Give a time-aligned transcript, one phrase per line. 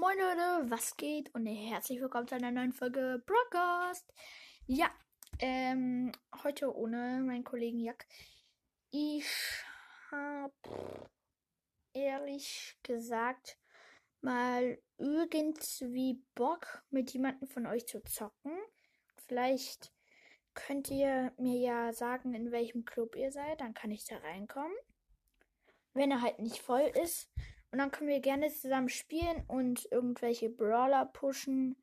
[0.00, 1.28] Moin Leute, was geht?
[1.34, 4.10] Und herzlich willkommen zu einer neuen Folge Broadcast.
[4.64, 4.90] Ja,
[5.40, 6.10] ähm,
[6.42, 8.06] heute ohne meinen Kollegen Jack.
[8.90, 9.26] Ich
[10.10, 10.54] hab
[11.92, 13.58] ehrlich gesagt
[14.22, 18.58] mal irgendwie Bock, mit jemandem von euch zu zocken.
[19.26, 19.92] Vielleicht
[20.54, 24.72] könnt ihr mir ja sagen, in welchem Club ihr seid, dann kann ich da reinkommen.
[25.92, 27.30] Wenn er halt nicht voll ist.
[27.70, 31.76] Und dann können wir gerne zusammen spielen und irgendwelche Brawler pushen.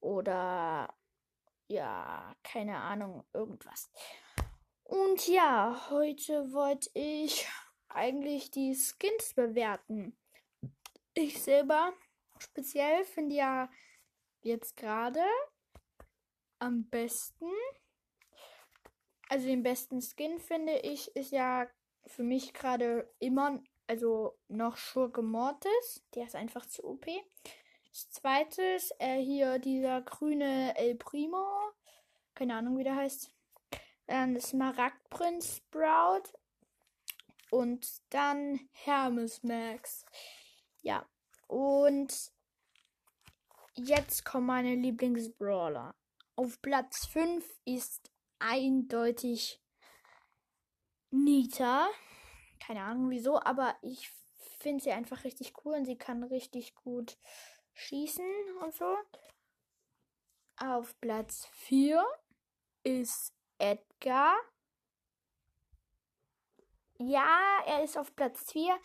[0.00, 0.94] Oder
[1.68, 3.90] ja, keine Ahnung, irgendwas.
[4.84, 7.48] Und ja, heute wollte ich
[7.88, 10.16] eigentlich die Skins bewerten.
[11.14, 11.92] Ich selber
[12.38, 13.70] speziell finde ja
[14.42, 15.24] jetzt gerade
[16.58, 17.50] am besten,
[19.28, 21.66] also den besten Skin finde ich, ist ja
[22.06, 23.62] für mich gerade immer,
[23.92, 26.02] also noch Schurke Mortis.
[26.14, 27.04] Der ist einfach zu OP.
[27.90, 31.44] Das zweite ist äh, hier dieser grüne El Primo.
[32.34, 33.30] Keine Ahnung, wie der heißt.
[34.06, 36.22] Dann Smaragdprinz Sprout.
[37.50, 40.06] Und dann Hermes Max.
[40.80, 41.06] Ja.
[41.46, 42.32] Und
[43.74, 45.94] jetzt kommen meine Lieblingsbrawler.
[46.34, 49.60] Auf Platz 5 ist eindeutig
[51.10, 51.90] Nita.
[52.64, 54.12] Keine Ahnung wieso, aber ich
[54.60, 57.18] finde sie einfach richtig cool und sie kann richtig gut
[57.74, 58.24] schießen
[58.62, 58.96] und so.
[60.58, 62.04] Auf Platz 4
[62.84, 64.36] ist Edgar.
[66.98, 68.78] Ja, er ist auf Platz 4.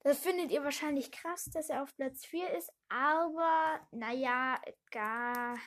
[0.00, 2.70] Das findet ihr wahrscheinlich krass, dass er auf Platz 4 ist.
[2.90, 5.58] Aber, naja, Edgar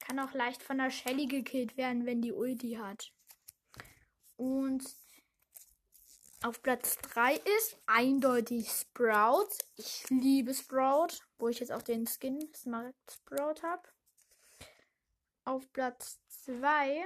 [0.00, 3.10] kann auch leicht von der Shelly gekillt werden, wenn die Ulti hat.
[4.36, 4.84] Und
[6.44, 9.48] auf Platz 3 ist eindeutig Sprout.
[9.76, 13.88] Ich liebe Sprout, wo ich jetzt auch den Skin Smart Sprout habe.
[15.44, 17.02] Auf Platz 2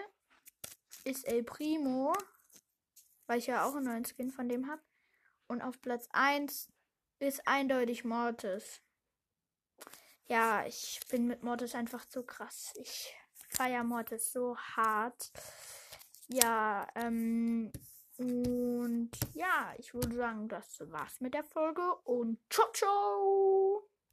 [1.04, 2.12] ist El Primo,
[3.28, 4.82] weil ich ja auch einen neuen Skin von dem habe.
[5.46, 6.72] Und auf Platz 1
[7.20, 8.82] ist eindeutig Mortis.
[10.26, 12.72] Ja, ich bin mit Mortis einfach zu krass.
[12.74, 13.14] Ich
[13.50, 15.30] feiere Mortis so hart.
[16.26, 17.70] Ja, ähm.
[18.18, 23.88] Und ja, ich würde sagen, das war's mit der Folge und ciao, ciao!